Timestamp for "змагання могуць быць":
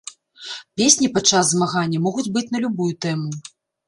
1.51-2.47